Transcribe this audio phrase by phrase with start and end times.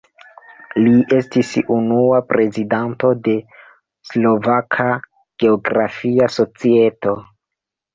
[0.85, 3.37] Li estis unua prezidanto de
[4.13, 4.91] Slovaka
[5.47, 7.19] geografia societo.